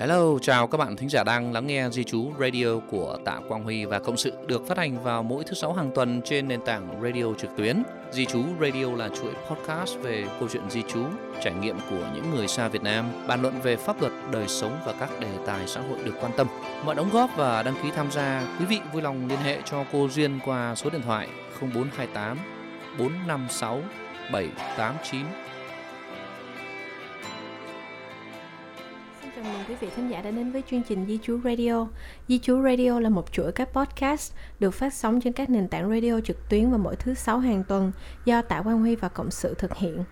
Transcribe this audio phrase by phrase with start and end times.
[0.00, 3.64] Hello, chào các bạn thính giả đang lắng nghe Di Chú Radio của Tạ Quang
[3.64, 6.60] Huy và Cộng sự được phát hành vào mỗi thứ sáu hàng tuần trên nền
[6.64, 7.82] tảng radio trực tuyến.
[8.12, 11.04] Di Chú Radio là chuỗi podcast về câu chuyện di Chú,
[11.42, 14.78] trải nghiệm của những người xa Việt Nam, bàn luận về pháp luật, đời sống
[14.86, 16.46] và các đề tài xã hội được quan tâm.
[16.84, 19.84] Mọi đóng góp và đăng ký tham gia, quý vị vui lòng liên hệ cho
[19.92, 21.28] cô Duyên qua số điện thoại
[21.60, 22.38] 0428
[22.98, 23.82] 456
[24.32, 25.49] 789
[29.70, 31.86] quý vị khán giả đã đến với chương trình Di Chú Radio.
[32.28, 35.90] Di Chú Radio là một chuỗi các podcast được phát sóng trên các nền tảng
[35.90, 37.92] radio trực tuyến vào mỗi thứ sáu hàng tuần
[38.24, 40.04] do Tạ Quang Huy và Cộng sự thực hiện.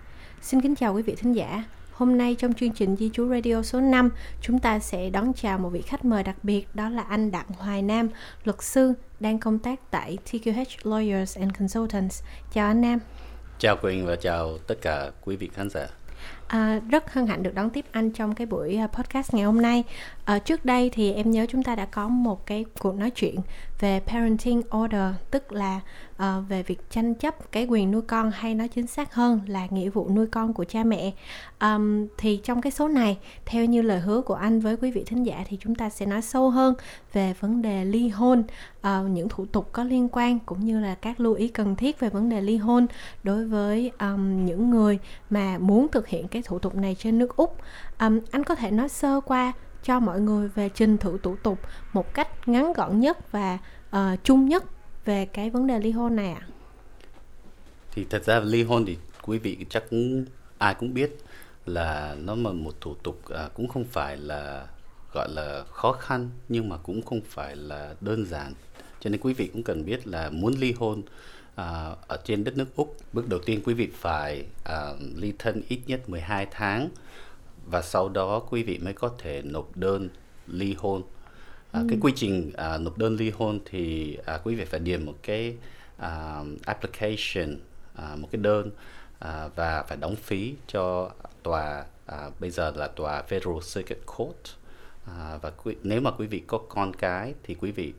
[0.43, 1.65] Xin kính chào quý vị thính giả.
[1.93, 5.59] Hôm nay trong chương trình Di Chú Radio số 5, chúng ta sẽ đón chào
[5.59, 8.09] một vị khách mời đặc biệt đó là anh Đặng Hoài Nam,
[8.45, 12.23] luật sư đang công tác tại TQH Lawyers and Consultants.
[12.53, 12.99] Chào anh Nam.
[13.59, 15.87] Chào Quỳnh và chào tất cả quý vị khán giả.
[16.49, 19.63] À, rất hân hạnh được đón tiếp anh trong cái buổi à, podcast ngày hôm
[19.63, 19.85] nay.
[20.25, 23.37] À, trước đây thì em nhớ chúng ta đã có một cái cuộc nói chuyện
[23.81, 25.81] về parenting order, tức là
[26.17, 29.67] uh, về việc tranh chấp cái quyền nuôi con hay nói chính xác hơn là
[29.71, 31.13] nghĩa vụ nuôi con của cha mẹ.
[31.61, 35.05] Um, thì trong cái số này, theo như lời hứa của anh với quý vị
[35.07, 36.75] thính giả thì chúng ta sẽ nói sâu hơn
[37.13, 38.43] về vấn đề ly hôn,
[38.81, 42.01] uh, những thủ tục có liên quan cũng như là các lưu ý cần thiết
[42.01, 42.87] về vấn đề ly hôn
[43.23, 44.99] đối với um, những người
[45.31, 47.59] mà muốn thực hiện cái thủ tục này trên nước Úc.
[48.01, 51.59] Um, anh có thể nói sơ qua cho mọi người về trình thủ thủ tục
[51.93, 53.59] một cách ngắn gọn nhất và
[53.97, 54.65] uh, chung nhất
[55.05, 56.41] về cái vấn đề ly hôn này ạ?
[56.41, 56.49] À?
[57.93, 60.25] Thì thật ra ly hôn thì quý vị chắc cũng
[60.59, 61.19] ai cũng biết
[61.67, 64.67] là nó mà một thủ tục à, cũng không phải là
[65.13, 68.55] gọi là khó khăn nhưng mà cũng không phải là đơn giản
[69.01, 71.03] cho nên quý vị cũng cần biết là muốn ly hôn
[71.59, 75.63] à, ở trên đất nước Úc bước đầu tiên quý vị phải à, ly thân
[75.69, 76.89] ít nhất 12 tháng
[77.71, 80.09] và sau đó quý vị mới có thể nộp đơn
[80.47, 81.03] ly hôn
[81.73, 81.87] À, ừ.
[81.89, 85.15] cái quy trình à, nộp đơn ly hôn thì à, quý vị phải điền một
[85.23, 85.57] cái
[85.97, 87.59] à, application
[87.95, 88.71] à, một cái đơn
[89.19, 91.11] à, và phải đóng phí cho
[91.43, 94.37] tòa à, bây giờ là tòa Federal Circuit Court
[95.07, 97.93] à, và quý, nếu mà quý vị có con cái thì quý vị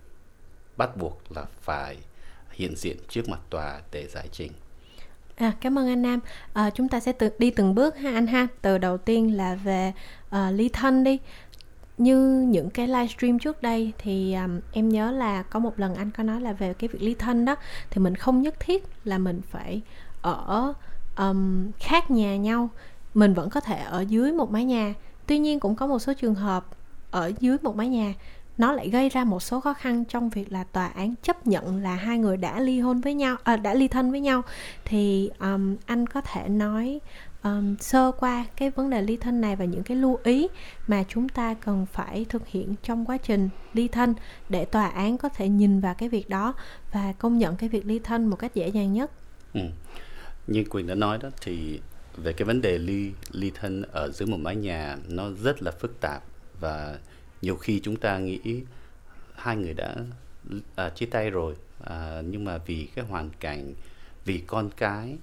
[0.77, 1.97] bắt buộc là phải
[2.59, 4.51] hiện diện trước mặt tòa để giải trình.
[5.35, 6.19] À, cảm ơn anh Nam.
[6.53, 8.47] À, chúng ta sẽ tự, đi từng bước ha anh ha.
[8.61, 9.93] Từ đầu tiên là về
[10.29, 11.19] à, uh, ly thân đi
[11.97, 16.11] như những cái livestream trước đây thì um, em nhớ là có một lần anh
[16.11, 17.55] có nói là về cái việc ly thân đó
[17.89, 19.81] thì mình không nhất thiết là mình phải
[20.21, 20.73] ở
[21.17, 22.69] um, khác nhà nhau
[23.13, 24.93] mình vẫn có thể ở dưới một mái nhà
[25.27, 26.65] tuy nhiên cũng có một số trường hợp
[27.11, 28.13] ở dưới một mái nhà
[28.59, 31.83] nó lại gây ra một số khó khăn trong việc là tòa án chấp nhận
[31.83, 34.41] là hai người đã ly hôn với nhau à, đã ly thân với nhau
[34.85, 36.99] thì um, anh có thể nói
[37.43, 40.47] um, sơ qua cái vấn đề ly thân này và những cái lưu ý
[40.87, 44.13] mà chúng ta cần phải thực hiện trong quá trình ly thân
[44.49, 46.53] để tòa án có thể nhìn vào cái việc đó
[46.91, 49.11] và công nhận cái việc ly thân một cách dễ dàng nhất.
[49.53, 49.61] Ừ.
[50.47, 51.79] Như Quỳnh đã nói đó thì
[52.17, 55.71] về cái vấn đề ly ly thân ở dưới một mái nhà nó rất là
[55.71, 56.23] phức tạp
[56.59, 56.97] và
[57.41, 58.63] nhiều khi chúng ta nghĩ
[59.35, 59.95] hai người đã
[60.75, 63.73] à, chia tay rồi à, nhưng mà vì cái hoàn cảnh
[64.25, 65.17] vì con cái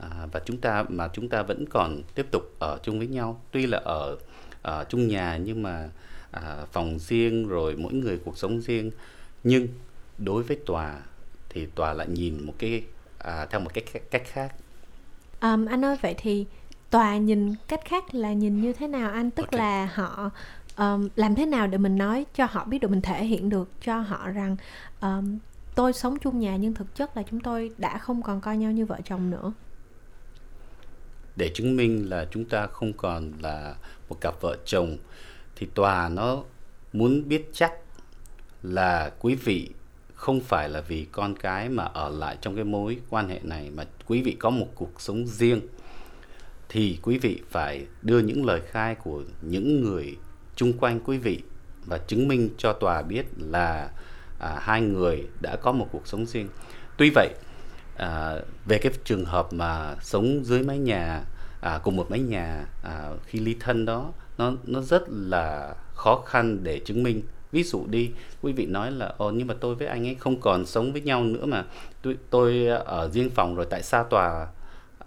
[0.00, 3.40] à, và chúng ta mà chúng ta vẫn còn tiếp tục ở chung với nhau.
[3.50, 4.18] Tuy là ở,
[4.62, 5.88] ở chung nhà nhưng mà
[6.30, 8.90] à, phòng riêng rồi mỗi người cuộc sống riêng.
[9.44, 9.68] Nhưng
[10.18, 11.00] đối với tòa
[11.48, 12.82] thì tòa lại nhìn một cái
[13.18, 14.54] à, theo một cái cách khác.
[15.40, 16.46] Um, anh ơi vậy thì
[16.90, 19.30] tòa nhìn cách khác là nhìn như thế nào anh?
[19.30, 19.58] Tức okay.
[19.58, 20.30] là họ
[20.76, 23.70] um, làm thế nào để mình nói cho họ biết được mình thể hiện được
[23.80, 24.56] cho họ rằng
[25.00, 25.38] um,
[25.74, 28.72] tôi sống chung nhà nhưng thực chất là chúng tôi đã không còn coi nhau
[28.72, 29.52] như vợ chồng nữa?
[31.36, 33.74] Để chứng minh là chúng ta không còn là
[34.08, 34.96] một cặp vợ chồng
[35.56, 36.42] thì tòa nó
[36.92, 37.72] muốn biết chắc
[38.62, 39.70] là quý vị
[40.14, 43.70] không phải là vì con cái mà ở lại trong cái mối quan hệ này
[43.70, 45.60] mà quý vị có một cuộc sống riêng
[46.68, 50.16] thì quý vị phải đưa những lời khai của những người
[50.56, 51.42] chung quanh quý vị
[51.86, 53.90] và chứng minh cho tòa biết là
[54.38, 56.48] à, hai người đã có một cuộc sống riêng.
[56.96, 57.28] Tuy vậy
[57.96, 58.36] à,
[58.66, 61.24] về cái trường hợp mà sống dưới mái nhà
[61.60, 66.22] à, cùng một mái nhà à, khi ly thân đó nó nó rất là khó
[66.26, 67.22] khăn để chứng minh.
[67.52, 68.10] Ví dụ đi
[68.42, 71.00] quý vị nói là ồ nhưng mà tôi với anh ấy không còn sống với
[71.00, 71.64] nhau nữa mà.
[72.02, 74.46] Tôi tôi ở riêng phòng rồi tại sao tòa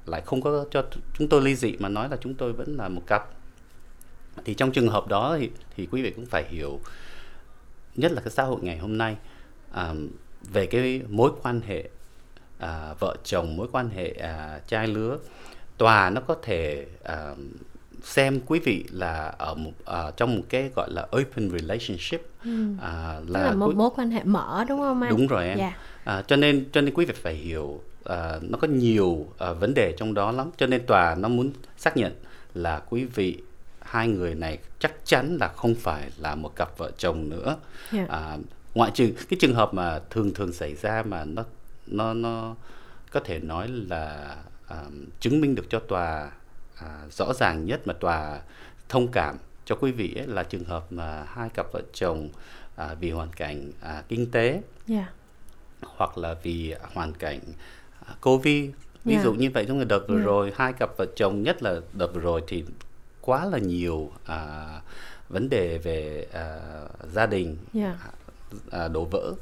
[0.06, 0.86] lại không có cho
[1.18, 1.76] chúng tôi ly dị?
[1.80, 3.30] Mà nói là chúng tôi vẫn là một cặp
[4.46, 6.80] thì trong trường hợp đó thì thì quý vị cũng phải hiểu
[7.96, 9.16] nhất là cái xã hội ngày hôm nay
[9.72, 9.94] à,
[10.54, 11.90] về cái mối quan hệ
[12.60, 15.18] à, vợ chồng mối quan hệ à, trai lứa
[15.78, 17.36] tòa nó có thể à,
[18.04, 22.66] xem quý vị là ở một à, trong một cái gọi là open relationship ừ.
[22.82, 23.76] à, là, là một quý...
[23.76, 25.10] mối quan hệ mở đúng không anh?
[25.12, 25.58] Đúng rồi em.
[25.58, 25.74] Yeah.
[26.06, 26.14] Dạ.
[26.14, 29.74] À, cho nên cho nên quý vị phải hiểu à, nó có nhiều à, vấn
[29.74, 30.50] đề trong đó lắm.
[30.58, 32.14] Cho nên tòa nó muốn xác nhận
[32.54, 33.38] là quý vị
[33.88, 37.58] hai người này chắc chắn là không phải là một cặp vợ chồng nữa.
[37.92, 38.10] Yeah.
[38.10, 38.16] Dạ.
[38.16, 38.38] À,
[38.74, 41.44] ngoại trừ cái trường hợp mà thường thường xảy ra mà nó
[41.88, 42.56] nó nó
[43.12, 44.36] có thể nói là
[44.70, 46.32] um, chứng minh được cho tòa
[46.76, 48.40] à, rõ ràng nhất mà tòa
[48.90, 52.30] thông cảm cho quý vị ấy là trường hợp mà hai cặp vợ chồng
[52.76, 54.62] à, vì hoàn cảnh à, kinh tế yeah.
[54.88, 55.08] Dạ.
[55.82, 57.40] hoặc là vì hoàn cảnh
[58.06, 58.70] à, covid
[59.04, 59.24] ví yeah.
[59.26, 59.32] Dạ.
[59.32, 60.26] dụ như vậy trong đợt vừa yeah.
[60.26, 62.64] Rồi hai cặp vợ chồng nhất là đợt vừa rồi thì
[63.28, 64.66] quá là nhiều à,
[65.30, 66.60] vấn đề về à,
[67.14, 67.96] gia đình yeah.
[68.72, 69.34] à, đổ vỡ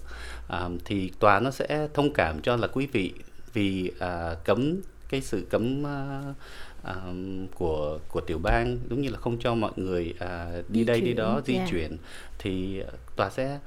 [0.48, 3.14] à, thì tòa nó sẽ thông cảm cho là quý vị
[3.54, 6.36] vì à, cấm cái sự cấm uh,
[6.84, 10.86] um, của của tiểu bang giống như là không cho mọi người uh, đi di
[10.86, 11.70] đây chuyển, đi đó di yeah.
[11.70, 11.98] chuyển
[12.40, 12.84] thì
[13.16, 13.60] tòa sẽ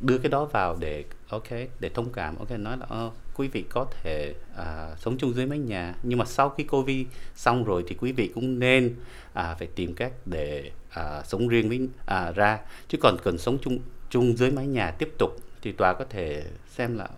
[0.00, 1.50] đưa cái đó vào để ok
[1.80, 5.46] để thông cảm ok nói là oh, quý vị có thể uh, sống chung dưới
[5.46, 5.94] mái nhà.
[6.02, 9.94] Nhưng mà sau khi covid xong rồi thì quý vị cũng nên uh, phải tìm
[9.94, 12.58] cách để uh, sống riêng với uh, ra.
[12.88, 13.78] Chứ còn cần sống chung
[14.10, 17.08] chung dưới mái nhà tiếp tục thì tòa có thể xem là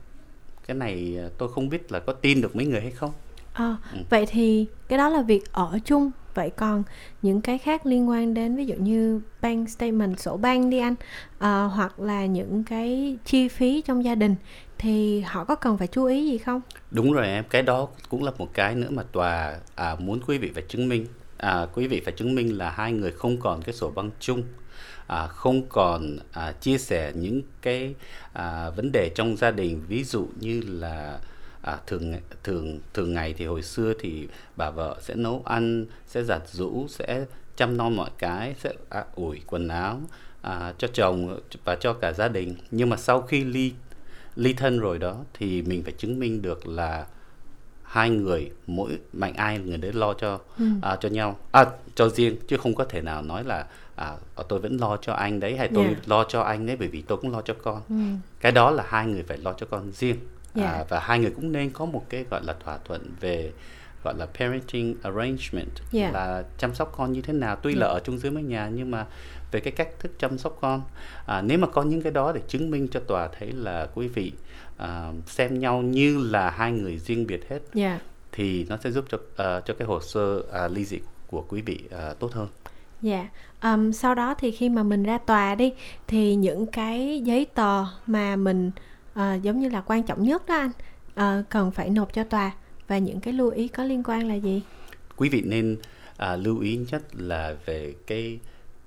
[0.67, 3.13] cái này tôi không biết là có tin được mấy người hay không.
[3.53, 3.99] À, ừ.
[4.11, 6.11] Vậy thì cái đó là việc ở chung.
[6.35, 6.83] Vậy còn
[7.23, 10.95] những cái khác liên quan đến ví dụ như bank statement, sổ bank đi anh
[11.39, 14.35] à, Hoặc là những cái chi phí trong gia đình
[14.83, 16.61] thì họ có cần phải chú ý gì không?
[16.91, 20.39] Đúng rồi em, cái đó cũng là một cái nữa mà tòa à, muốn quý
[20.39, 21.07] vị phải chứng minh.
[21.37, 24.43] À, Quý vị phải chứng minh là hai người không còn cái sổ băng chung
[25.07, 27.95] à, không còn à, chia sẻ những cái
[28.33, 29.83] à, vấn đề trong gia đình.
[29.89, 31.19] Ví dụ như là
[31.63, 32.15] à, thường
[32.45, 36.87] thường thường ngày thì hồi xưa thì bà vợ sẽ nấu ăn sẽ giặt rũ
[36.89, 37.25] sẽ
[37.57, 40.01] chăm nom mọi cái sẽ à, ủi quần áo
[40.43, 42.55] à, cho chồng và cho cả gia đình.
[42.71, 43.73] Nhưng mà sau khi ly
[44.37, 47.07] ly thân rồi đó thì mình phải chứng minh được là
[47.93, 50.65] hai người mỗi mạnh ai người đấy lo cho ừ.
[50.83, 54.13] à, cho nhau à, cho riêng chứ không có thể nào nói là à,
[54.49, 56.09] tôi vẫn lo cho anh đấy hay tôi yeah.
[56.09, 57.95] lo cho anh đấy bởi vì tôi cũng lo cho con ừ.
[58.41, 60.17] cái đó là hai người phải lo cho con riêng
[60.55, 60.73] yeah.
[60.73, 63.53] à, và hai người cũng nên có một cái gọi là thỏa thuận về
[64.05, 66.15] gọi là parenting arrangement yeah.
[66.15, 67.81] là chăm sóc con như thế nào tuy yeah.
[67.81, 69.07] là ở chung dưới mái nhà nhưng mà
[69.53, 70.83] về cái cách thức chăm sóc con
[71.27, 74.09] à, nếu mà có những cái đó để chứng minh cho tòa thấy là quý
[74.09, 74.33] vị
[74.77, 78.03] à, xem nhau như là hai người riêng biệt hết yeah.
[78.33, 81.63] thì nó sẽ giúp cho uh, cho cái hồ sơ uh, ly dị của quý
[81.63, 82.49] vị uh, tốt hơn
[83.03, 83.77] Dạ, yeah.
[83.79, 85.73] um, sau đó thì khi mà mình ra tòa đi
[86.07, 88.71] thì những cái giấy tờ mà mình
[89.15, 90.71] à, giống như là quan trọng nhất đó anh
[91.15, 92.51] à, cần phải nộp cho tòa
[92.89, 94.63] và những cái lưu ý có liên quan là gì
[95.17, 95.77] quý vị nên
[96.17, 98.39] à, lưu ý nhất là về cái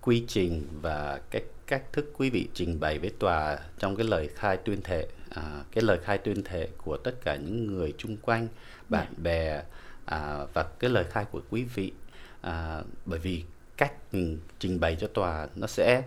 [0.06, 4.30] quy trình và cái cách thức quý vị trình bày với tòa trong cái lời
[4.36, 8.18] khai tuyên thệ à, cái lời khai tuyên thệ của tất cả những người chung
[8.18, 8.48] quanh
[8.90, 9.18] bạn yeah.
[9.18, 9.24] Dạ.
[9.24, 9.64] bè
[10.06, 11.92] à, và cái lời khai của quý vị
[12.42, 13.44] à, bởi vì
[13.78, 16.04] cách mình trình bày cho tòa nó sẽ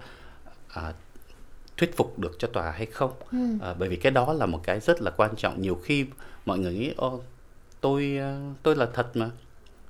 [0.68, 0.92] à,
[1.76, 3.38] thuyết phục được cho tòa hay không ừ.
[3.62, 6.06] à, bởi vì cái đó là một cái rất là quan trọng nhiều khi
[6.46, 7.22] mọi người nghĩ ô
[7.80, 9.30] tôi ờ, tôi là thật mà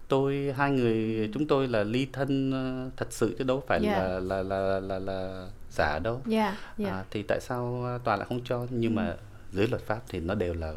[0.09, 3.99] tôi hai người chúng tôi là ly thân ờ, thật sự chứ đâu phải yeah.
[3.99, 6.93] là, là là là là giả đâu yeah, yeah.
[6.93, 8.97] À, thì tại sao tòa lại không cho nhưng ừ.
[8.97, 9.17] mà
[9.53, 10.75] dưới luật pháp thì nó đều là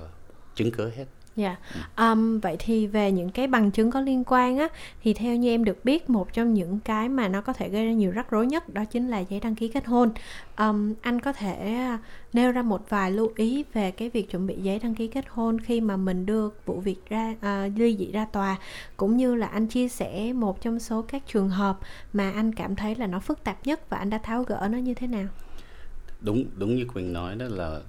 [0.55, 1.57] chứng cớ hết Dạ.
[1.97, 2.11] Yeah.
[2.11, 4.67] Um, vậy thì về những cái bằng chứng có liên quan á
[5.03, 7.85] thì theo như em được biết một trong những cái mà nó có thể gây
[7.85, 10.11] ra nhiều rắc rối nhất đó chính là giấy đăng ký kết hôn.
[10.57, 11.99] Um, anh có thể à,
[12.33, 15.25] nêu ra một vài lưu ý về cái việc chuẩn bị giấy đăng ký kết
[15.29, 18.57] hôn khi mà mình đưa vụ việc ra uh, ly dị ra tòa
[18.97, 21.79] cũng như là anh chia sẻ một trong số các trường hợp
[22.13, 24.77] mà anh cảm thấy là nó phức tạp nhất và anh đã tháo gỡ nó
[24.77, 25.27] như thế nào?
[26.21, 27.79] Đúng đúng như Quỳnh nói đó là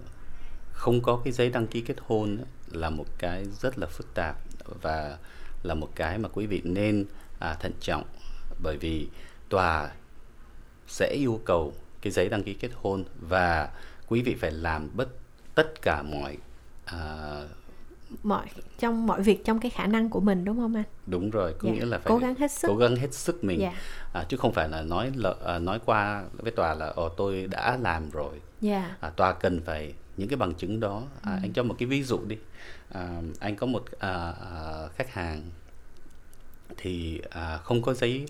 [0.73, 4.15] không có cái giấy đăng ký kết hôn đó, là một cái rất là phức
[4.15, 4.37] tạp
[4.83, 5.19] và
[5.63, 7.07] là một cái mà quý vị nên
[7.39, 8.05] à, thận trọng
[8.63, 9.09] bởi vì
[9.49, 9.91] tòa
[10.87, 13.71] sẽ yêu cầu cái giấy đăng ký kết hôn và
[14.09, 15.09] quý vị phải làm bất
[15.55, 16.37] tất cả mọi
[16.85, 16.99] à,
[18.23, 18.47] mọi
[18.79, 20.85] trong mọi việc trong cái khả năng của mình đúng không anh?
[21.07, 21.75] Đúng rồi, có dạ.
[21.75, 23.73] nghĩa là phải cố gắng hết sức cố gắng hết sức mình dạ.
[24.13, 27.47] à, chứ không phải là nói lợ, à, nói qua với tòa là ồ tôi
[27.47, 28.41] đã làm rồi.
[28.61, 28.97] Dạ.
[29.01, 31.39] À, tòa cần phải những cái bằng chứng đó à, ừ.
[31.43, 32.37] anh cho một cái ví dụ đi
[32.93, 35.43] à, anh có một à, à, khách hàng
[36.77, 38.27] thì à, không có giấy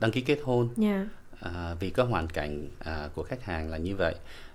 [0.00, 1.06] đăng ký kết hôn yeah.
[1.42, 1.50] Dạ.
[1.50, 4.14] à, vì có hoàn cảnh à, của khách hàng là như vậy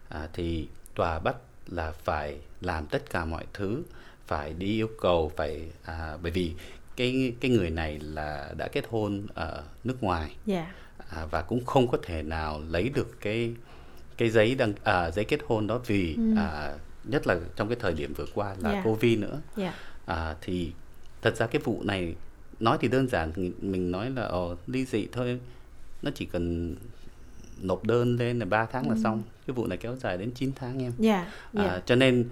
[0.09, 1.35] à, thì tòa bắt
[1.67, 3.83] là phải làm tất cả mọi thứ
[4.27, 6.53] phải đi yêu cầu phải à, bởi vì
[6.95, 10.67] cái cái người này là đã kết hôn ở nước ngoài yeah.
[11.09, 13.53] à, và cũng không có thể nào lấy được cái
[14.19, 16.21] cái giấy đăng à, giấy kết hôn đó vì Ừ.
[16.37, 16.73] à,
[17.03, 18.83] nhất là trong cái thời điểm vừa qua là Yeah.
[18.83, 19.73] covid nữa Yeah.
[20.05, 20.71] à, thì
[21.21, 22.15] thật ra cái vụ này
[22.59, 25.39] nói thì đơn giản mình nói là ờ, ly dị thôi
[26.01, 26.75] nó chỉ cần
[27.61, 29.01] nộp đơn lên là 3 tháng là Ừ.
[29.03, 31.27] xong cái vụ này kéo dài đến 9 tháng em Yeah.
[31.53, 31.69] Yeah.
[31.69, 32.29] à, cho nên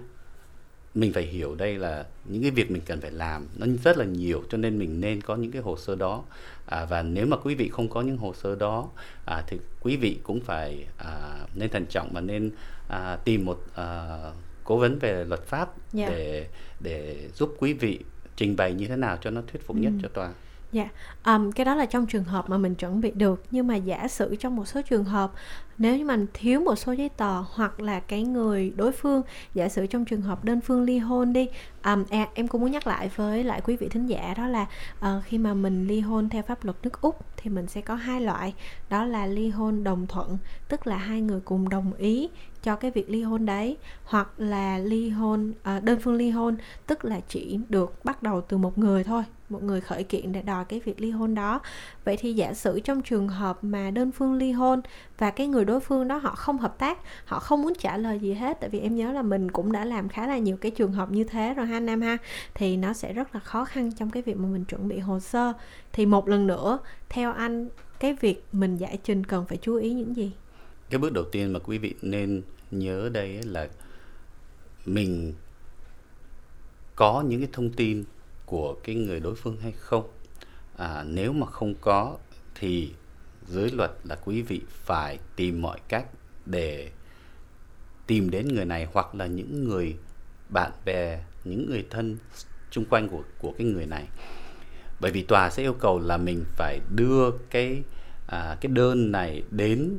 [1.00, 4.04] mình phải hiểu đây là những cái việc mình cần phải làm nó rất là
[4.04, 6.24] nhiều cho nên mình nên có những cái hồ sơ đó
[6.66, 8.88] à, và nếu mà quý vị không có những hồ sơ đó
[9.26, 12.50] à, thì quý vị cũng phải à, nên thận trọng và nên
[12.88, 14.18] à, tìm một à,
[14.64, 16.08] cố vấn về luật pháp Dạ.
[16.08, 16.46] để
[16.80, 17.98] để giúp quý vị
[18.36, 19.98] trình bày như thế nào cho nó thuyết phục nhất Ừ.
[20.02, 20.32] cho tòa
[20.72, 20.88] Dạ,
[21.24, 23.42] Ừm, cái đó là trong trường hợp mà mình chuẩn bị được.
[23.50, 25.32] Nhưng mà giả sử trong một số trường hợp
[25.78, 29.22] Nếu như mình thiếu một số giấy tờ Hoặc là cái người đối phương
[29.54, 31.48] Giả sử trong trường hợp đơn phương ly hôn đi
[31.84, 34.66] um, à, Em cũng muốn nhắc lại với lại quý vị thính giả Đó là
[34.98, 37.94] uh, khi mà mình ly hôn theo pháp luật nước Úc Thì mình sẽ có
[37.94, 38.54] hai loại.
[38.90, 42.28] Đó là ly hôn đồng thuận Tức là hai người cùng đồng ý
[42.62, 46.56] cho cái việc ly hôn đấy Hoặc là ly hôn uh, đơn phương ly hôn
[46.86, 50.42] Tức là chỉ được bắt đầu từ một người thôi một người khởi kiện để
[50.42, 51.60] đòi cái việc ly hôn đó.
[52.04, 54.80] Vậy thì giả sử trong trường hợp mà đơn phương ly hôn
[55.18, 58.18] và cái người đối phương đó họ không hợp tác, họ không muốn trả lời
[58.18, 60.70] gì hết, tại vì em nhớ là mình cũng đã làm khá là nhiều cái
[60.70, 62.16] trường hợp như thế rồi ha anh nam ha,
[62.54, 65.20] thì nó sẽ rất là khó khăn trong cái việc mà mình chuẩn bị hồ
[65.20, 65.52] sơ.
[65.92, 66.78] Thì một lần nữa,
[67.08, 67.68] theo anh,
[68.00, 70.32] cái việc mình giải trình cần phải chú ý những gì?
[70.90, 73.68] Cái bước đầu tiên mà quý vị nên nhớ đây là
[74.86, 75.34] mình
[76.96, 78.04] có những cái thông tin
[78.48, 80.10] của cái người đối phương hay không.
[80.76, 82.16] À, nếu mà không có
[82.54, 82.92] thì
[83.46, 86.06] dưới luật là quý vị phải tìm mọi cách
[86.46, 86.90] để
[88.06, 89.96] tìm đến người này hoặc là những người
[90.48, 92.16] bạn bè những người thân
[92.70, 94.04] xung quanh của của cái người này.
[95.00, 97.82] Bởi vì tòa sẽ yêu cầu là mình phải đưa cái
[98.26, 99.98] à, cái đơn này đến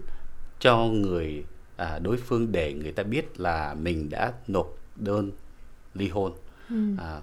[0.59, 1.43] cho người
[1.77, 5.31] à, đối phương để người ta biết là mình đã nộp đơn
[5.93, 6.33] ly hôn.
[6.97, 7.21] À,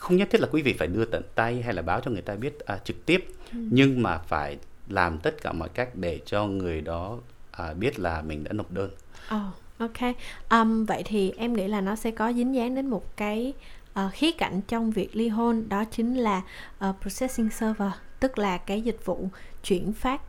[0.00, 2.22] không nhất thiết là quý vị phải đưa tận tay hay là báo cho người
[2.22, 3.28] ta biết à, trực tiếp.
[3.52, 4.56] Nhưng mà phải
[4.88, 7.18] làm tất cả mọi cách để cho người đó
[7.50, 8.90] à, biết là mình đã nộp đơn.
[9.28, 9.40] Ồ,
[9.78, 10.14] ok.
[10.50, 13.52] Um, vậy thì em nghĩ là nó sẽ có dính dáng đến một cái
[13.92, 16.42] ờ, khía cạnh trong việc ly hôn đó chính là
[16.78, 17.90] ờ, processing server,
[18.20, 19.28] tức là cái dịch vụ
[19.62, 20.20] chuyển phát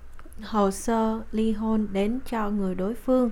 [0.42, 3.30] hồ sơ ly hôn đến cho người đối phương.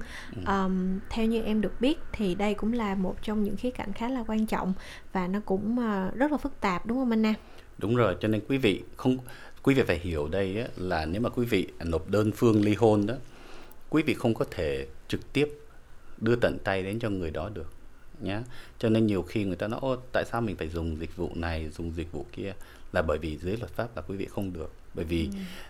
[0.48, 3.94] Um, theo như em được biết thì đây cũng là một trong những khía cạnh
[3.94, 4.74] khá là quan trọng
[5.14, 7.34] và nó cũng ờ, rất là phức tạp đúng không anh Nam?
[7.78, 9.18] Đúng rồi, cho nên quý vị không
[9.64, 12.76] quý vị phải hiểu đây á, là nếu mà quý vị nộp đơn phương ly
[12.76, 13.14] hôn đó,
[13.90, 15.50] quý vị không có thể trực tiếp
[16.18, 17.74] đưa tận tay đến cho người đó được
[18.20, 18.44] nhá.
[18.80, 19.80] Cho nên nhiều khi người ta nói
[20.12, 22.54] tại sao mình phải dùng dịch vụ này, dùng dịch vụ kia
[22.92, 24.74] là bởi vì dưới luật pháp là quý vị không được.
[25.00, 25.30] Bởi vì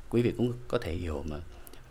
[0.09, 1.37] quý vị cũng có thể hiểu mà.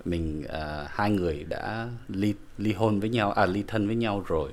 [0.04, 4.24] Mình à, hai người đã ly ly hôn với nhau à ly thân với nhau
[4.28, 4.50] rồi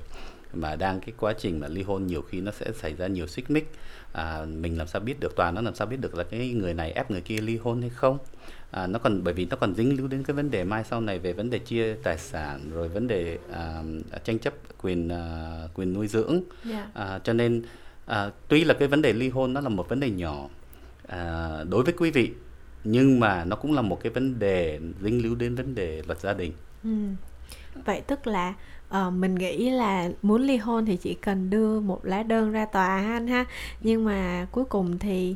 [0.53, 3.27] mà đang cái quá trình mà ly hôn nhiều khi nó sẽ xảy ra nhiều
[3.27, 3.71] xích mích.
[4.13, 6.73] À, mình làm sao biết được tòa nó làm sao biết được là cái người
[6.73, 8.17] này ép người kia ly hôn hay không?
[8.71, 11.01] À, nó còn bởi vì nó còn dính líu đến cái vấn đề mai sau
[11.01, 13.83] này về vấn đề chia tài sản rồi vấn đề à,
[14.23, 16.41] tranh chấp quyền à, quyền nuôi dưỡng.
[16.65, 16.87] Dạ.
[16.93, 17.63] à, cho nên
[18.05, 20.49] à, tuy là cái vấn đề ly hôn nó là một vấn đề nhỏ
[21.07, 22.31] à, đối với quý vị
[22.85, 26.19] nhưng mà nó cũng là một cái vấn đề dính líu đến vấn đề luật
[26.19, 26.53] gia đình.
[26.83, 26.89] Ừ.
[27.85, 28.53] Vậy tức là
[28.89, 32.65] uh, mình nghĩ là muốn ly hôn thì chỉ cần đưa một lá đơn ra
[32.65, 33.45] tòa ha anh ha?
[33.81, 35.35] Nhưng mà cuối cùng thì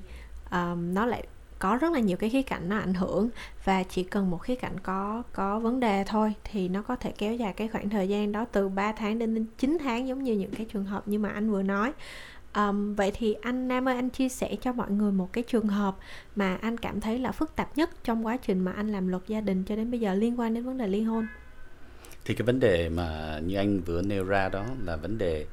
[0.50, 1.24] ờm, nó lại
[1.60, 3.30] có rất là nhiều cái khía cạnh nó ảnh hưởng
[3.64, 7.12] và chỉ cần một khía cạnh có có vấn đề thôi thì nó có thể
[7.18, 10.34] kéo dài cái khoảng thời gian đó từ 3 tháng đến 9 tháng giống như
[10.34, 11.92] những cái trường hợp như mà anh vừa nói.
[12.54, 15.68] Ờm, vậy thì anh Nam ơi anh chia sẻ cho mọi người một cái trường
[15.68, 15.96] hợp
[16.36, 19.24] mà anh cảm thấy là phức tạp nhất trong quá trình mà anh làm luật
[19.28, 21.28] gia đình cho đến bây giờ liên quan đến vấn đề ly hôn?
[22.26, 25.46] Thì cái vấn đề mà như anh vừa nêu ra đó là vấn đề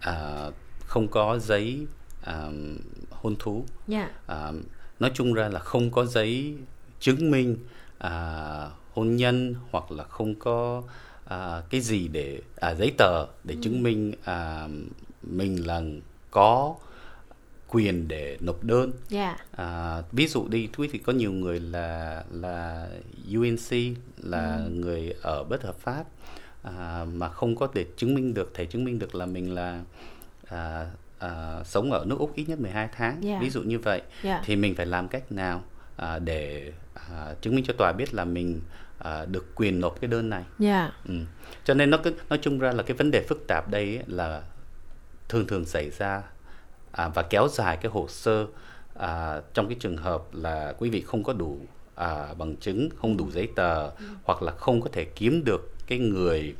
[0.00, 0.46] à,
[0.86, 1.86] không có giấy
[2.24, 2.48] à,
[3.10, 3.64] hôn thú.
[3.86, 4.10] Dạ.
[4.26, 4.52] à,
[5.00, 6.56] nói chung ra là không có giấy
[7.00, 7.56] chứng minh
[7.98, 10.82] à, hôn nhân hoặc là không có
[11.24, 14.68] à, cái gì để à, giấy tờ để chứng minh à,
[15.22, 15.82] mình là
[16.30, 16.74] có
[17.68, 19.36] quyền để nộp đơn Dạ.
[19.56, 22.88] À, ví dụ đi quý vị có nhiều người là là
[23.34, 26.04] UNC là người ở bất hợp pháp
[26.62, 29.82] à, mà không có để chứng minh được thể chứng minh được là mình là
[30.48, 33.42] à, à, sống ở nước Úc ít nhất 12 tháng Yeah.
[33.42, 34.42] ví dụ như vậy Dạ.
[34.44, 35.62] thì mình phải làm cách nào
[35.96, 36.72] à, để
[37.10, 38.60] à, chứng minh cho tòa biết là mình
[38.98, 40.92] à, được quyền nộp cái đơn này Dạ.
[41.08, 41.14] Ừ.
[41.64, 44.04] Cho nên nó cứ nói chung ra là cái vấn đề phức tạp đây ấy
[44.06, 44.42] là
[45.30, 46.22] thường thường xảy ra
[46.92, 48.46] à, và kéo dài cái hồ sơ
[48.98, 51.58] à, trong cái trường hợp là quý vị không có đủ
[51.94, 54.04] à, bằng chứng không đủ giấy tờ ừ.
[54.24, 56.54] hoặc là không có thể kiếm được cái người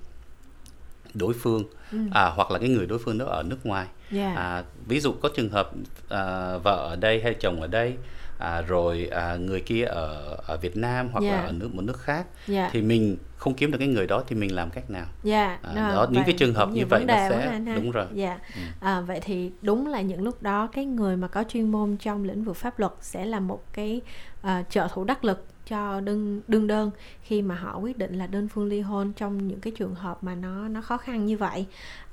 [1.15, 1.99] đối phương ừ.
[2.12, 4.37] à, hoặc là cái người đối phương đó ở nước ngoài yeah.
[4.37, 5.71] à, ví dụ có trường hợp
[6.09, 7.97] à, vợ ở đây hay chồng ở đây
[8.40, 11.35] à, rồi à, người kia ở ở Việt Nam hoặc yeah.
[11.35, 12.70] là ở nước một nước khác yeah.
[12.73, 15.06] thì mình không kiếm được cái người đó thì mình làm cách nào?
[15.25, 18.06] Yeah, à, đó những cái trường hợp như vậy nó sẽ đúng rồi.
[18.16, 18.40] Yeah.
[18.54, 18.61] Ừ.
[18.80, 22.25] À, vậy thì đúng là những lúc đó cái người mà có chuyên môn trong
[22.25, 24.00] lĩnh vực pháp luật sẽ là một cái
[24.40, 26.90] uh, trợ thủ đắc lực cho đương đương đơn
[27.23, 30.25] khi mà họ quyết định là đơn phương ly hôn trong những cái trường hợp
[30.25, 31.66] mà nó nó khó khăn như vậy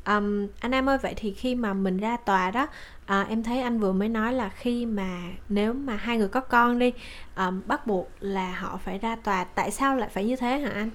[0.05, 2.67] um, anh em ơi vậy thì khi mà mình ra tòa đó
[3.08, 6.40] à, em thấy anh vừa mới nói là khi mà nếu mà hai người có
[6.40, 6.94] con đi
[7.38, 10.70] um, bắt buộc là họ phải ra tòa tại sao lại phải như thế hả
[10.70, 10.90] anh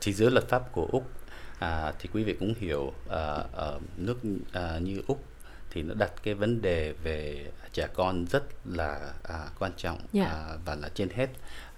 [0.00, 1.10] thì dưới luật pháp của úc
[1.58, 4.18] à, thì quý vị cũng hiểu à, ở nước
[4.52, 5.24] à, như úc
[5.70, 10.08] thì nó đặt cái vấn đề về trẻ con rất là à, quan trọng yeah.
[10.12, 10.24] Dạ.
[10.24, 11.28] à, và là trên hết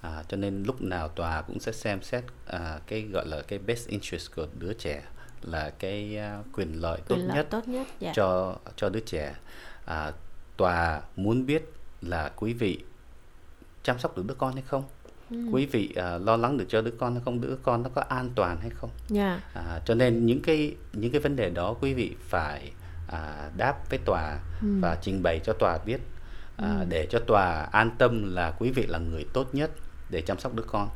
[0.00, 3.58] à, cho nên lúc nào tòa cũng sẽ xem xét à, cái gọi là cái
[3.58, 5.02] best interest của đứa trẻ
[5.42, 8.12] là cái uh, quyền lợi quyền tốt lợi nhất, tốt nhất dạ.
[8.14, 9.34] cho cho đứa trẻ
[9.84, 10.12] à,
[10.56, 12.84] tòa muốn biết là quý vị
[13.82, 14.84] chăm sóc được đứa con hay không
[15.30, 15.36] ừ.
[15.52, 18.02] quý vị uh, lo lắng được cho đứa con hay không đứa con nó có
[18.08, 19.40] an toàn hay không yeah.
[19.54, 19.60] Dạ.
[19.62, 22.72] à, cho nên những cái những cái vấn đề đó quý vị phải
[23.08, 24.68] à, đáp với tòa ừ.
[24.80, 25.98] và trình bày cho tòa biết
[26.56, 26.84] à, ừ.
[26.88, 29.70] để cho tòa an tâm là quý vị là người tốt nhất
[30.10, 30.88] để chăm sóc đứa con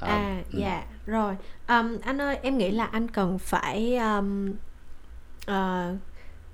[0.00, 1.34] à, à dạ rồi
[1.68, 4.54] um, anh ơi em nghĩ là anh cần phải um,
[5.50, 5.98] uh,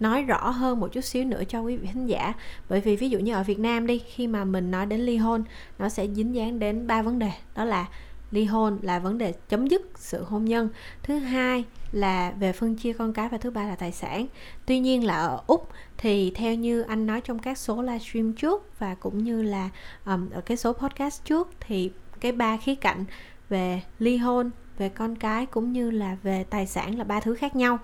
[0.00, 2.34] nói rõ hơn một chút xíu nữa cho quý vị khán giả.
[2.68, 5.16] Bởi vì ví dụ như ở Việt Nam đi khi mà mình nói đến ly
[5.16, 5.44] hôn
[5.78, 7.30] nó sẽ dính dáng đến ba vấn đề.
[7.54, 7.86] Đó là
[8.30, 10.68] ly hôn là vấn đề chấm dứt sự hôn nhân.
[11.02, 14.26] Thứ hai là về phân chia con cái và thứ ba là tài sản.
[14.66, 18.78] Tuy nhiên là ở úc thì theo như anh nói trong các số livestream trước
[18.78, 19.68] và cũng như là
[20.06, 21.90] um, ở cái số podcast trước thì
[22.20, 23.04] cái ba khía cạnh
[23.48, 27.34] về ly hôn về con cái cũng như là về tài sản là ba thứ
[27.34, 27.78] khác nhau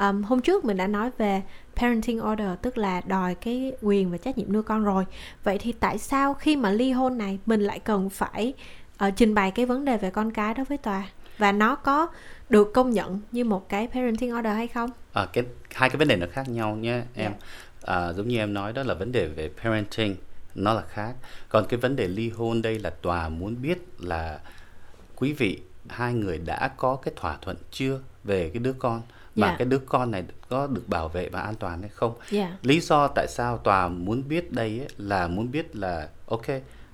[0.00, 1.42] um, hôm trước mình đã nói về
[1.76, 5.04] parenting order tức là đòi cái quyền và trách nhiệm nuôi con rồi
[5.44, 8.54] vậy thì tại sao khi mà ly hôn này mình lại cần phải
[9.06, 12.08] uh, trình bày cái vấn đề về con cái đó với tòa và nó có
[12.48, 14.90] được công nhận như một cái parenting order hay không?
[15.12, 15.44] À, cái
[15.74, 17.04] hai cái vấn đề nó khác nhau nhé em.
[17.14, 17.32] Yeah.
[17.32, 17.94] Dạ.
[17.94, 20.16] À, giống như em nói đó là vấn đề về parenting
[20.54, 21.12] nó là khác.
[21.48, 24.40] Còn cái vấn đề ly hôn đây là tòa muốn biết là
[25.16, 29.02] quý vị hai người đã có cái thỏa thuận chưa về cái đứa con
[29.36, 29.54] và yeah.
[29.54, 29.56] Dạ.
[29.58, 32.14] cái đứa con này có được bảo vệ và an toàn hay không.
[32.32, 32.50] Yeah.
[32.50, 32.56] Dạ.
[32.62, 36.46] Lý do tại sao tòa muốn biết đây ấy, là muốn biết là ok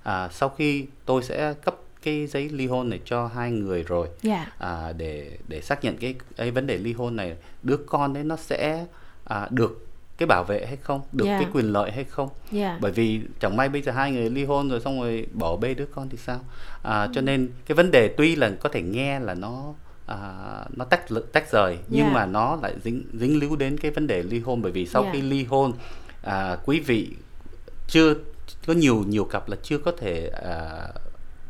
[0.02, 4.06] à, sau khi tôi sẽ cấp cái giấy ly hôn này cho hai người rồi
[4.06, 4.22] yeah.
[4.22, 4.52] Dạ.
[4.58, 8.24] à, để để xác nhận cái, cái vấn đề ly hôn này đứa con đấy
[8.24, 8.86] nó sẽ
[9.24, 9.85] à, được
[10.18, 11.40] cái bảo vệ hay không được yeah.
[11.40, 12.80] cái quyền lợi hay không yeah.
[12.80, 15.74] bởi vì chẳng may bây giờ hai người ly hôn rồi xong rồi bỏ bê
[15.74, 16.38] đứa con thì sao
[16.82, 17.12] à, mm.
[17.14, 19.74] cho nên cái vấn đề tuy là có thể nghe là nó
[20.06, 20.18] à,
[20.76, 21.02] nó tách
[21.32, 22.14] tách rời nhưng yeah.
[22.14, 25.02] mà nó lại dính dính líu đến cái vấn đề ly hôn bởi vì sau
[25.02, 25.14] yeah.
[25.14, 25.72] khi ly hôn
[26.22, 27.10] à, quý vị
[27.88, 28.14] chưa
[28.66, 30.88] có nhiều nhiều cặp là chưa có thể à,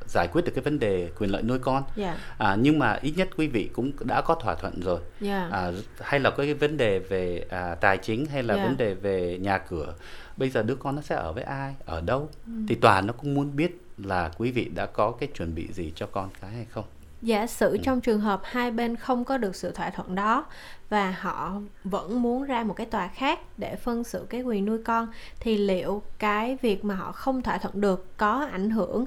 [0.08, 2.18] giải quyết được cái vấn đề quyền lợi nuôi con yeah.
[2.38, 5.52] à, nhưng mà ít nhất quý vị cũng đã có thỏa thuận rồi yeah.
[5.52, 8.66] à, hay là có cái vấn đề về à, tài chính hay là yeah.
[8.66, 9.94] vấn đề về nhà cửa
[10.36, 12.52] bây giờ đứa con nó sẽ ở với ai ở đâu ừ.
[12.68, 15.92] thì tòa nó cũng muốn biết là quý vị đã có cái chuẩn bị gì
[15.94, 16.84] cho con cái hay không
[17.22, 17.78] giả sử ừ.
[17.82, 20.46] trong trường hợp hai bên không có được sự thỏa thuận đó
[20.88, 24.78] và họ vẫn muốn ra một cái tòa khác để phân xử cái quyền nuôi
[24.84, 25.08] con
[25.40, 29.06] thì liệu cái việc mà họ không thỏa thuận được có ảnh hưởng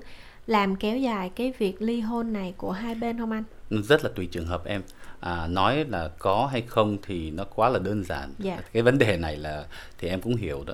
[0.50, 3.44] làm kéo dài cái việc ly hôn này của hai bên không anh?
[3.70, 4.82] Rất là tùy trường hợp em.
[5.20, 8.34] À, nói là có hay không thì nó quá là đơn giản.
[8.40, 8.62] Dạ.
[8.74, 9.66] Cái vấn đề này là
[9.98, 10.74] thì em cũng hiểu đó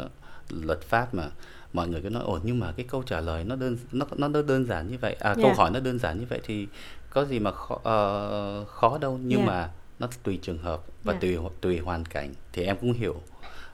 [0.49, 1.23] luật pháp mà
[1.73, 4.41] mọi người cứ nói ổn nhưng mà cái câu trả lời nó đơn nó nó
[4.41, 5.37] đơn giản như vậy à yeah.
[5.37, 5.53] câu dạ.
[5.57, 6.67] hỏi nó đơn giản như vậy thì
[7.09, 9.49] có gì mà khó, uh, khó đâu nhưng yeah.
[9.49, 9.53] Dạ.
[9.53, 11.21] mà nó tùy trường hợp và yeah.
[11.21, 13.21] tùy tùy hoàn cảnh thì em cũng hiểu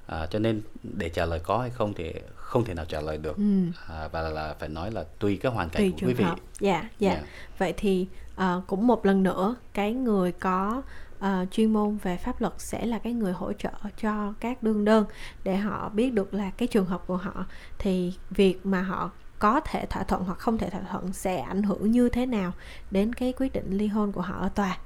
[0.08, 2.14] à, cho nên để trả lời có hay không thì
[2.52, 3.38] không thể nào trả lời được.
[3.38, 3.44] Ừ.
[3.88, 6.26] à, và là, phải nói là tùy cái hoàn cảnh tùy của quý vị.
[6.60, 7.12] dạ dạ.
[7.12, 7.24] Yeah.
[7.58, 10.82] vậy thì uh, cũng một lần nữa cái người có
[11.20, 14.86] uh, chuyên môn về pháp luật sẽ là cái người hỗ trợ cho các đương
[14.86, 15.06] đơn
[15.44, 17.46] để họ biết được là cái trường hợp của họ.
[17.80, 21.64] Thì việc mà họ có thể thỏa thuận hoặc không thể thỏa thuận sẽ ảnh
[21.64, 22.52] hưởng như thế nào
[22.92, 24.78] đến cái quyết định ly hôn của họ ở tòa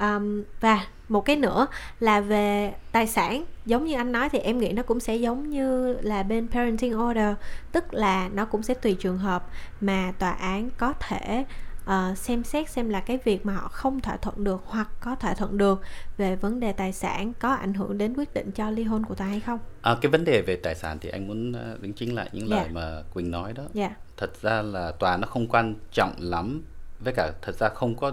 [0.00, 1.66] um, và một cái nữa
[2.00, 3.44] là về tài sản.
[3.66, 7.00] Giống như anh nói thì em nghĩ nó cũng sẽ giống như là bên parenting
[7.00, 7.34] order
[7.72, 9.46] tức là nó cũng sẽ tùy trường hợp
[9.80, 11.44] mà tòa án có thể
[11.84, 15.14] uh, xem xét xem là cái việc mà họ không thỏa thuận được hoặc có
[15.14, 15.82] thỏa thuận được
[16.16, 19.14] về vấn đề tài sản có ảnh hưởng đến quyết định cho ly hôn của
[19.14, 19.58] tòa hay không.
[19.82, 22.56] À, cái vấn đề về tài sản thì anh muốn đính chính lại những Dạ.
[22.56, 23.62] lời mà quỳnh nói đó.
[23.72, 23.90] Dạ.
[24.16, 26.62] Thật ra là tòa nó không quan trọng lắm
[27.00, 28.12] với cả thật ra không có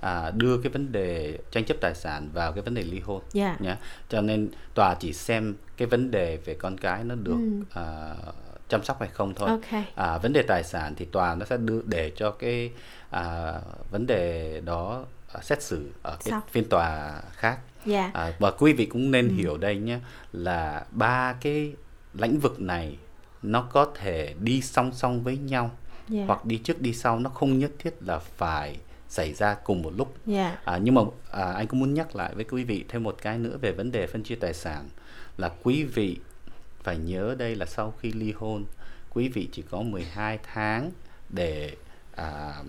[0.00, 3.22] à, đưa cái vấn đề tranh chấp tài sản vào cái vấn đề ly hôn.
[3.32, 3.56] Dạ.
[3.60, 3.76] Nhé
[4.08, 7.36] cho nên tòa chỉ xem cái vấn đề về con cái nó được
[7.74, 7.80] Ừ.
[7.80, 8.14] à,
[8.68, 9.48] chăm sóc hay không thôi.
[9.48, 9.82] Ok.
[9.94, 12.70] À, vấn đề tài sản thì tòa nó sẽ đưa để cho cái
[13.10, 13.54] à,
[13.90, 15.04] vấn đề đó
[15.42, 16.42] xét xử ở cái Sau.
[16.50, 17.58] phiên tòa khác.
[17.86, 18.10] Dạ.
[18.14, 19.34] À, và quý vị cũng nên Ừ.
[19.34, 19.98] hiểu đây nhé
[20.32, 21.72] là ba cái
[22.14, 22.96] lĩnh vực này
[23.42, 25.70] nó có thể đi song song với nhau
[26.08, 26.24] dạ.
[26.26, 28.76] hoặc đi trước đi sau nó không nhất thiết là phải
[29.10, 30.14] xảy ra cùng một lúc.
[30.26, 30.58] Dạ.
[30.64, 33.38] À, nhưng mà à, anh cũng muốn nhắc lại với quý vị thêm một cái
[33.38, 34.88] nữa về vấn đề phân chia tài sản
[35.36, 36.18] là quý vị
[36.82, 38.64] phải nhớ đây là sau khi ly hôn
[39.10, 40.90] quý vị chỉ có 12 tháng
[41.28, 41.76] để
[42.16, 42.62] à,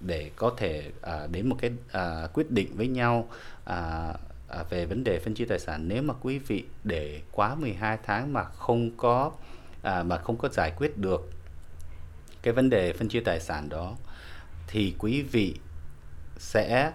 [0.00, 3.28] để có thể à, đến một cái à, quyết định với nhau
[3.64, 4.12] à,
[4.48, 5.88] à, về vấn đề phân chia tài sản.
[5.88, 9.32] Nếu mà quý vị để quá 12 tháng mà không có
[9.82, 11.30] à, mà không có giải quyết được
[12.42, 13.96] cái vấn đề phân chia tài sản đó
[14.66, 15.54] thì quý vị
[16.40, 16.92] sẽ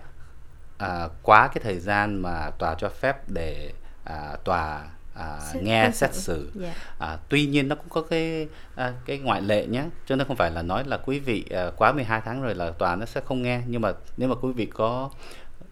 [0.78, 3.72] à, quá cái thời gian mà tòa cho phép để
[4.04, 4.84] à, tòa
[5.16, 6.22] à, Xét- nghe xét xử.
[6.22, 6.52] xử.
[6.62, 6.74] Dạ.
[7.00, 10.36] À, tuy nhiên nó cũng có cái à, cái ngoại lệ nhé cho nên không
[10.38, 13.22] phải là nói là quý vị à, quá 12 tháng rồi là tòa nó sẽ
[13.22, 13.62] không nghe.
[13.68, 15.10] Nhưng mà nếu mà quý vị có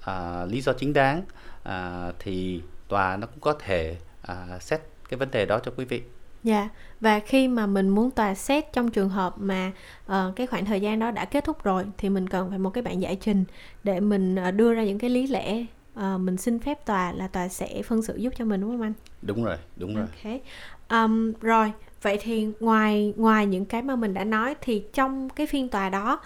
[0.01, 1.23] à, lý do chính đáng
[1.63, 5.85] à, thì tòa nó cũng có thể à, xét cái vấn đề đó cho quý
[5.85, 6.03] vị
[6.43, 6.69] Dạ,
[7.01, 9.71] và khi mà mình muốn tòa xét trong trường hợp mà
[10.05, 12.69] ờ, cái khoảng thời gian đó đã kết thúc rồi thì mình cần phải một
[12.69, 13.43] cái bản giải trình
[13.83, 17.27] để mình ờ, đưa ra những cái lý lẽ ờ, mình xin phép tòa là
[17.27, 18.93] tòa sẽ phân xử giúp cho mình đúng không anh?
[19.21, 20.33] đúng rồi đúng rồi Ok.
[20.89, 25.47] Um, rồi, vậy thì ngoài ngoài những cái mà mình đã nói thì trong cái
[25.47, 26.19] phiên tòa đó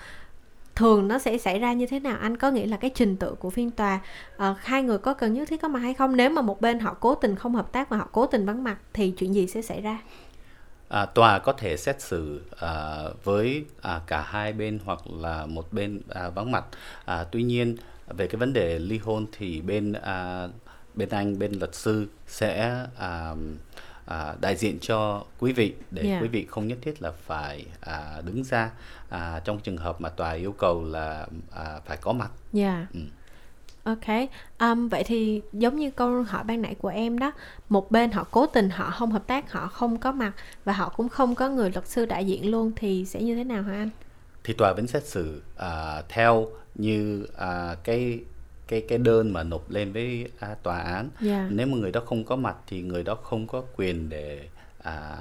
[0.78, 2.18] thường nó sẽ xảy ra như thế nào?
[2.22, 4.00] Anh có nghĩ là cái trình tự của phiên tòa
[4.36, 6.16] uh, hai người có cần nhất thiết có mặt hay không?
[6.16, 8.64] Nếu mà một bên họ cố tình không hợp tác mà họ cố tình vắng
[8.64, 10.00] mặt thì chuyện gì sẽ xảy ra?
[10.90, 15.74] À, tòa có thể xét xử à, với à, cả hai bên hoặc là một
[15.74, 16.66] bên à, vắng mặt.
[17.06, 20.48] À, tuy nhiên về cái vấn đề ly hôn thì bên à,
[20.96, 23.34] bên anh bên luật sư sẽ à,
[24.08, 26.24] à, đại diện cho quý vị để Yeah.
[26.24, 28.72] quý vị không nhất thiết là phải à, đứng ra
[29.10, 32.32] à, trong trường hợp mà tòa yêu cầu là à, phải có mặt.
[32.54, 32.88] Dạ.
[32.94, 33.00] Ừ.
[33.84, 34.30] Ok.
[34.60, 37.32] Um, vậy thì giống như câu hỏi ban nãy của em đó,
[37.70, 40.32] một bên họ cố tình họ không hợp tác, họ không có mặt
[40.66, 43.44] và họ cũng không có người luật sư đại diện luôn thì sẽ như thế
[43.44, 43.90] nào hả anh?
[44.48, 48.20] thì tòa vẫn xét xử à, theo như à, cái
[48.68, 51.48] cái cái đơn mà nộp lên với à, tòa án Dạ.
[51.52, 54.48] nếu mà người đó không có mặt thì người đó không có quyền để
[54.84, 55.18] à,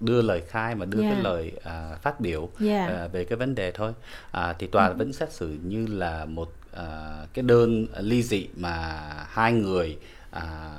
[0.00, 1.14] đưa lời khai mà đưa Yeah.
[1.14, 2.88] cái lời à, phát biểu Yeah.
[2.90, 3.92] à, về cái vấn đề thôi
[4.30, 9.02] à, thì tòa vẫn xét xử như là một à, cái đơn ly dị mà
[9.28, 9.98] hai người
[10.30, 10.70] à,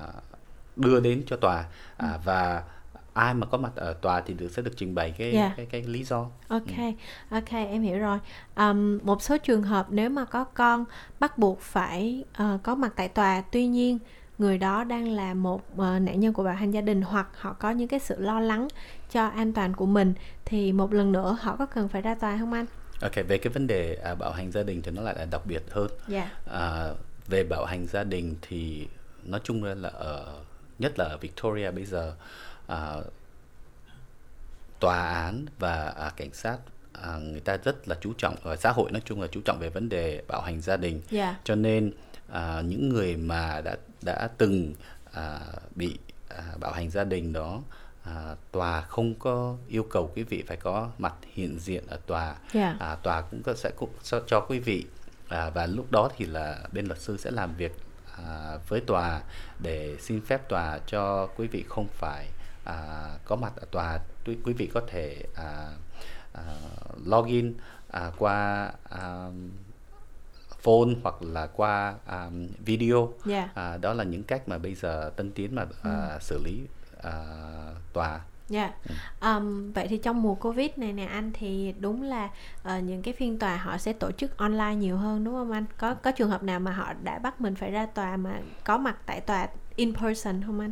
[0.75, 1.65] đưa đến cho tòa
[1.97, 2.63] à, và
[3.17, 5.53] ai mà có mặt ở tòa thì được sẽ được trình bày cái Yeah.
[5.57, 6.63] cái cái lý do Ok,
[7.29, 8.19] ok em hiểu rồi.
[8.55, 10.85] Um, một số trường hợp nếu mà có con
[11.19, 13.99] bắt buộc phải ờ, có mặt tại tòa, tuy nhiên
[14.37, 17.53] người đó đang là một ờ, nạn nhân của bạo hành gia đình hoặc họ
[17.53, 18.67] có những cái sự lo lắng
[19.11, 20.13] cho an toàn của mình
[20.45, 22.65] thì một lần nữa họ có cần phải ra tòa không anh?
[23.01, 25.41] Ok, về cái vấn đề à, bạo hành gia đình thì nó lại là đặc
[25.45, 25.87] biệt hơn.
[26.07, 26.31] Dạ.
[26.51, 26.89] À,
[27.27, 28.87] về bạo hành gia đình thì
[29.23, 30.39] nói chung là ở
[30.79, 32.13] nhất là ở Victoria bây giờ
[32.67, 32.95] à,
[34.79, 36.57] tòa án và à, cảnh sát
[36.93, 39.59] à, người ta rất là chú trọng ở xã hội nói chung là chú trọng
[39.59, 41.01] về vấn đề bạo hành gia đình.
[41.09, 41.35] Dạ.
[41.43, 41.91] Cho nên
[42.31, 44.73] à, những người mà đã đã từng
[45.13, 45.39] à,
[45.75, 45.97] bị
[46.29, 47.61] à, bạo hành gia đình đó
[48.03, 52.35] à, tòa không có yêu cầu quý vị phải có mặt hiện diện ở tòa
[52.53, 52.75] Dạ.
[52.79, 54.85] à, tòa cũng có, sẽ cũng cho, cho quý vị
[55.29, 57.71] à, và lúc đó thì là bên luật sư sẽ làm việc
[58.25, 59.21] à, với tòa
[59.59, 62.27] để xin phép tòa cho quý vị không phải
[62.67, 65.67] à, có mặt ở tòa quý, quý vị có thể à,
[66.33, 66.43] à,
[67.05, 67.53] login
[67.91, 69.27] à, qua à,
[70.61, 72.29] phone hoặc là qua à,
[72.65, 73.49] video Dạ.
[73.53, 76.61] à, đó là những cách mà bây giờ tân tiến mà à, xử lý
[77.03, 77.13] à,
[77.93, 78.73] tòa Dạ.
[79.19, 82.29] Ờm, vậy thì trong mùa Covid này nè anh thì đúng là
[82.63, 85.65] ờ, những cái phiên tòa họ sẽ tổ chức online nhiều hơn đúng không anh?
[85.77, 88.77] Có có trường hợp nào mà họ đã bắt mình phải ra tòa mà có
[88.77, 90.71] mặt tại tòa in person không anh?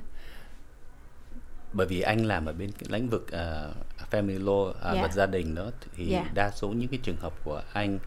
[1.76, 3.68] Bởi vì anh làm ở bên lĩnh vực à,
[4.12, 5.00] family law à, Dạ.
[5.00, 6.26] luật gia đình đó thì Dạ.
[6.34, 8.00] đa số những cái trường hợp của anh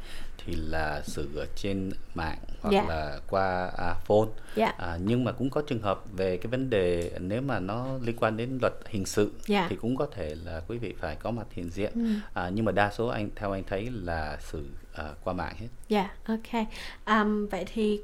[0.46, 2.84] thì là xử ở trên mạng hoặc Dạ.
[2.88, 4.66] là qua à, phone Dạ.
[4.78, 8.16] à, nhưng mà cũng có trường hợp về cái vấn đề nếu mà nó liên
[8.16, 9.66] quan đến luật hình sự Dạ.
[9.70, 12.00] thì cũng có thể là quý vị phải có mặt hiện diện Ừ.
[12.34, 14.66] à, nhưng mà đa số anh theo anh thấy là xử
[15.00, 15.68] uh, qua mạng hết.
[15.88, 16.66] Dạ, yeah, ok.
[17.06, 18.00] Um, vậy thì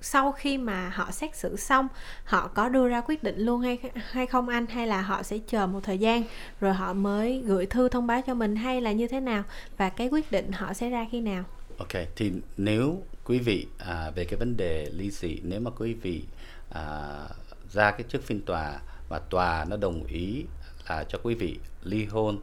[0.00, 1.88] sau khi mà họ xét xử xong
[2.24, 5.38] họ có đưa ra quyết định luôn hay hay không anh hay là họ sẽ
[5.46, 6.24] chờ một thời gian
[6.60, 9.42] rồi họ mới gửi thư thông báo cho mình hay là như thế nào
[9.76, 11.44] và cái quyết định họ sẽ ra khi nào
[11.78, 15.94] ok thì nếu quý vị à, về cái vấn đề ly dị nếu mà quý
[15.94, 16.24] vị
[16.70, 16.82] à,
[17.72, 20.44] ra cái trước phiên tòa và tòa nó đồng ý
[20.88, 22.40] là cho quý vị ly hôn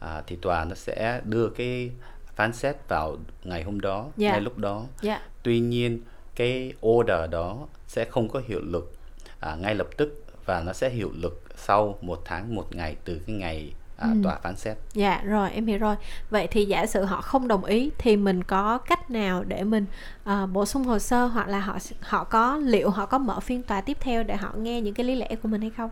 [0.00, 1.90] à, thì tòa nó sẽ đưa cái
[2.36, 4.16] phán xét vào ngày hôm đó yeah.
[4.16, 4.30] Dạ.
[4.30, 4.86] ngay lúc đó yeah.
[5.02, 5.28] Dạ.
[5.42, 6.00] tuy nhiên
[6.40, 8.92] cái order đó sẽ không có hiệu lực
[9.40, 13.20] à, ngay lập tức và nó sẽ hiệu lực sau một tháng một ngày từ
[13.26, 14.20] cái ngày à, ừ.
[14.24, 14.76] tòa phán xét.
[14.92, 15.96] Dạ rồi em hiểu rồi.
[16.30, 19.86] Vậy thì giả sử họ không đồng ý thì mình có cách nào để mình
[20.30, 23.62] uh, bổ sung hồ sơ hoặc là họ họ có liệu họ có mở phiên
[23.62, 25.90] tòa tiếp theo để họ nghe những cái lý lẽ của mình hay không?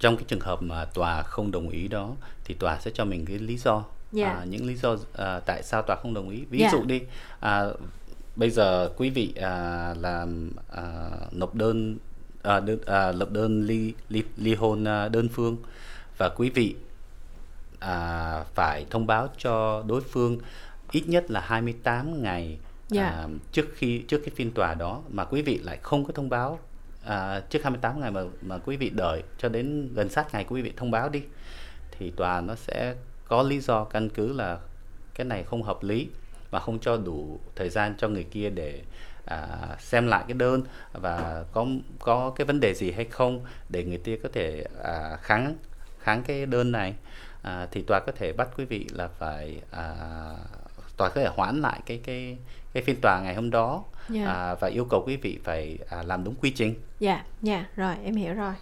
[0.00, 2.10] Trong cái trường hợp mà tòa không đồng ý đó
[2.44, 3.74] thì tòa sẽ cho mình cái lý do.
[3.74, 3.84] Yeah.
[4.12, 4.28] Dạ.
[4.28, 5.00] À, những lý do uh,
[5.46, 6.44] tại sao tòa không đồng ý.
[6.50, 6.72] Ví yeah.
[6.72, 6.78] Dạ.
[6.78, 7.02] dụ đi
[7.40, 7.64] à,
[8.36, 11.96] bây giờ quý vị à, làm à, nộp đơn
[12.42, 15.56] à, đơn, à, lập đơn ly ly ly hôn à, đơn phương
[16.18, 16.74] và quý vị
[17.78, 20.38] à, phải thông báo cho đối phương
[20.92, 22.58] ít nhất là 28 ngày yeah.
[22.90, 23.08] Dạ.
[23.08, 26.28] à, trước khi trước cái phiên tòa đó mà quý vị lại không có thông
[26.28, 26.58] báo
[27.04, 30.62] à, trước 28 ngày mà mà quý vị đợi cho đến gần sát ngày quý
[30.62, 31.22] vị thông báo đi
[31.90, 32.94] thì tòa nó sẽ
[33.28, 34.58] có lý do căn cứ là
[35.14, 36.08] cái này không hợp lý
[36.56, 38.82] và không cho đủ thời gian cho người kia để
[39.24, 39.46] à,
[39.78, 41.66] xem lại cái đơn và có
[41.98, 45.56] có cái vấn đề gì hay không để người kia có thể à, kháng
[46.00, 46.94] kháng cái đơn này
[47.42, 49.94] à, thì tòa có thể bắt quý vị là phải à,
[50.96, 52.36] tòa có thể hoãn lại cái cái
[52.72, 54.26] cái phiên tòa ngày hôm đó yeah.
[54.26, 54.32] Dạ.
[54.32, 56.74] à, và yêu cầu quý vị phải à, làm đúng quy trình.
[56.98, 58.54] Dạ, yeah, dạ, yeah, rồi em hiểu rồi.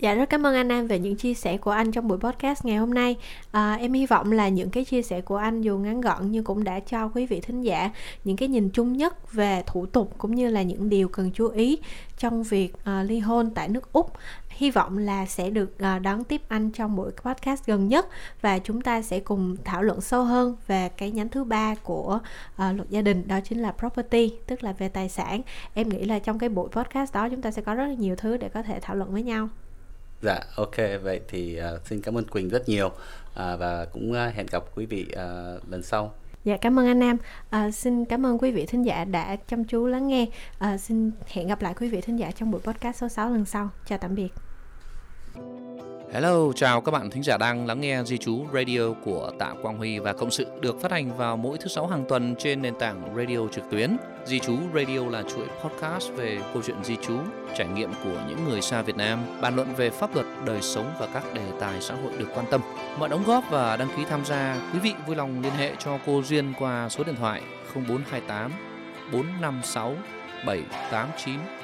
[0.00, 2.64] Dạ rất cảm ơn anh Nam về những chia sẻ của anh trong buổi podcast
[2.64, 3.16] ngày hôm nay.
[3.50, 6.44] À, em hy vọng là những cái chia sẻ của anh dù ngắn gọn nhưng
[6.44, 7.90] cũng đã cho quý vị thính giả
[8.24, 11.48] những cái nhìn chung nhất về thủ tục cũng như là những điều cần chú
[11.48, 11.78] ý
[12.18, 14.12] trong việc uh, ly hôn tại nước Úc.
[14.48, 18.06] Hy vọng là sẽ được uh, đón tiếp anh trong buổi podcast gần nhất
[18.40, 22.18] và chúng ta sẽ cùng thảo luận sâu hơn về cái nhánh thứ ba của
[22.52, 25.40] uh, luật gia đình đó chính là property tức là về tài sản.
[25.74, 28.16] Em nghĩ là trong cái buổi podcast đó chúng ta sẽ có rất là nhiều
[28.16, 29.48] thứ để có thể thảo luận với nhau.
[30.22, 30.76] Dạ, ok.
[31.02, 32.94] Vậy thì uh, xin cảm ơn Quỳnh rất nhiều uh,
[33.34, 36.14] và cũng uh, hẹn gặp quý vị uh, lần sau.
[36.44, 37.16] Dạ, cảm ơn anh Nam.
[37.56, 40.26] Uh, xin cảm ơn quý vị thính giả đã chăm chú lắng nghe.
[40.64, 43.44] Uh, xin hẹn gặp lại quý vị thính giả trong buổi podcast số 6 lần
[43.44, 43.70] sau.
[43.86, 44.28] Chào tạm biệt.
[46.12, 49.78] Hello, chào các bạn thính giả đang lắng nghe Di Chú Radio của Tạ Quang
[49.78, 52.74] Huy và Cộng sự được phát hành vào mỗi thứ sáu hàng tuần trên nền
[52.78, 53.96] tảng radio trực tuyến.
[54.24, 57.18] Di Chú Radio là chuỗi podcast về câu chuyện di Chú,
[57.56, 60.92] trải nghiệm của những người xa Việt Nam, bàn luận về pháp luật, đời sống
[61.00, 62.60] và các đề tài xã hội được quan tâm.
[62.98, 65.98] Mọi đóng góp và đăng ký tham gia, quý vị vui lòng liên hệ cho
[66.06, 67.42] cô Duyên qua số điện thoại
[67.74, 68.52] 0428
[69.12, 69.94] 456
[70.46, 71.57] 789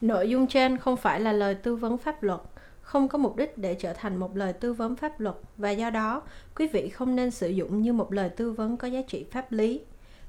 [0.00, 2.40] Nội dung trên không phải là lời tư vấn pháp luật,
[2.80, 5.90] không có mục đích để trở thành một lời tư vấn pháp luật và do
[5.90, 6.22] đó
[6.56, 9.52] quý vị không nên sử dụng như một lời tư vấn có giá trị pháp
[9.52, 9.80] lý.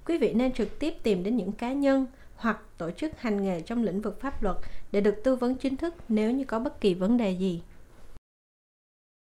[0.05, 2.05] Quý vị nên trực tiếp tìm đến những cá nhân
[2.35, 4.57] hoặc tổ chức hành nghề trong lĩnh vực pháp luật
[4.91, 7.61] để được tư vấn chính thức nếu như có bất kỳ vấn đề gì.